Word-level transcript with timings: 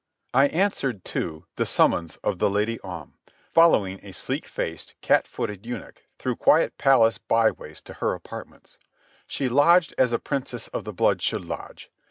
I 0.33 0.47
answered, 0.47 1.05
too, 1.05 1.45
the 1.57 1.65
summons 1.67 2.15
of 2.23 2.39
the 2.39 2.49
Lady 2.49 2.79
Om, 2.79 3.13
following 3.53 3.99
a 4.01 4.13
sleek 4.13 4.47
faced, 4.47 4.95
cat 5.01 5.27
footed 5.27 5.63
eunuch 5.63 6.01
through 6.17 6.37
quiet 6.37 6.75
palace 6.79 7.19
byways 7.19 7.81
to 7.81 7.93
her 7.93 8.15
apartments. 8.15 8.79
She 9.27 9.47
lodged 9.47 9.93
as 9.99 10.11
a 10.11 10.17
princess 10.17 10.67
of 10.69 10.85
the 10.85 10.93
blood 10.93 11.21
should 11.21 11.45
lodge. 11.45 11.91